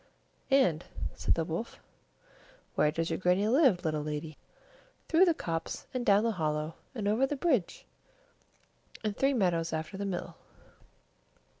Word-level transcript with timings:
"And," 0.49 0.83
said 1.13 1.35
the 1.35 1.45
wolf, 1.45 1.77
"where 2.73 2.89
does 2.89 3.11
your 3.11 3.17
good 3.17 3.21
Grannie 3.21 3.47
live, 3.47 3.85
little 3.85 4.01
lady?" 4.01 4.35
"Through 5.07 5.25
the 5.25 5.35
copse, 5.35 5.85
and 5.93 6.03
down 6.03 6.23
the 6.23 6.31
hollow, 6.31 6.73
and 6.95 7.07
over 7.07 7.27
the 7.27 7.35
bridge, 7.35 7.85
and 9.03 9.15
three 9.15 9.35
meadows 9.35 9.73
after 9.73 9.97
the 9.97 10.05
mill." 10.05 10.37